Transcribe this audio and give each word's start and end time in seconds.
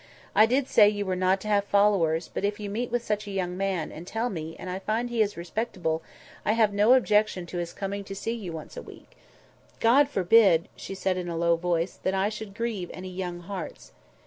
I 0.33 0.47
did 0.47 0.67
say 0.67 0.89
you 0.89 1.05
were 1.05 1.15
not 1.15 1.39
to 1.41 1.47
have 1.47 1.63
followers; 1.63 2.27
but 2.33 2.43
if 2.43 2.59
you 2.59 2.71
meet 2.71 2.89
with 2.91 3.05
such 3.05 3.27
a 3.27 3.31
young 3.37 3.55
man, 3.55 3.91
and 3.91 4.07
tell 4.07 4.31
me, 4.31 4.55
and 4.57 4.67
I 4.67 4.79
find 4.79 5.11
he 5.11 5.21
is 5.21 5.37
respectable, 5.37 6.01
I 6.43 6.53
have 6.53 6.73
no 6.73 6.95
objection 6.95 7.45
to 7.45 7.59
his 7.59 7.71
coming 7.71 8.03
to 8.05 8.15
see 8.15 8.33
you 8.33 8.51
once 8.51 8.75
a 8.75 8.81
week. 8.81 9.11
God 9.79 10.09
forbid!" 10.09 10.69
said 10.75 10.97
she 10.97 11.19
in 11.19 11.29
a 11.29 11.37
low 11.37 11.55
voice, 11.55 11.99
"that 12.01 12.15
I 12.15 12.29
should 12.29 12.55
grieve 12.55 12.89
any 12.95 13.09
young 13.11 13.41
hearts." 13.41 13.91